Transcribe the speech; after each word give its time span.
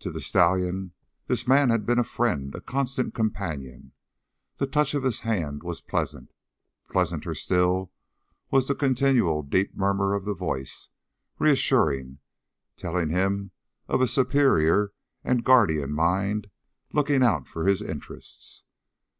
To 0.00 0.10
the 0.10 0.20
stallion, 0.20 0.90
this 1.28 1.46
man 1.46 1.70
had 1.70 1.86
been 1.86 2.00
a 2.00 2.02
friend, 2.02 2.52
a 2.52 2.60
constant 2.60 3.14
companion. 3.14 3.92
The 4.56 4.66
touch 4.66 4.92
of 4.92 5.04
his 5.04 5.20
hand 5.20 5.62
was 5.62 5.80
pleasant. 5.80 6.32
Pleasanter 6.90 7.32
still 7.36 7.92
was 8.50 8.66
the 8.66 8.74
continual 8.74 9.44
deep 9.44 9.76
murmur 9.76 10.14
of 10.14 10.24
the 10.24 10.34
voice, 10.34 10.88
reassuring, 11.38 12.18
telling 12.76 13.10
him 13.10 13.52
of 13.86 14.00
a 14.00 14.08
superior 14.08 14.94
and 15.22 15.44
guardian 15.44 15.92
mind 15.92 16.50
looking 16.92 17.22
out 17.22 17.46
for 17.46 17.64
his 17.64 17.82
interests. 17.82 18.64